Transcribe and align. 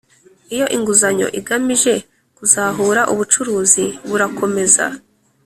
iyo 0.55 0.65
inguzanyo 0.75 1.27
igamije 1.39 1.93
kuzahura 2.37 3.01
ubucuruzi 3.13 3.85
burakomeza 4.07 4.85